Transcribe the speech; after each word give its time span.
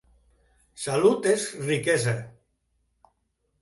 Salut 0.85 1.29
és 1.33 1.47
riquesa. 1.69 2.19